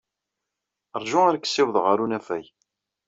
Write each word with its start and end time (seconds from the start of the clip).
Ṛju 1.01 1.19
ad 1.25 1.39
k-ssiwḍeɣ 1.39 1.83
ɣer 1.87 1.97
unafag. 2.03 2.45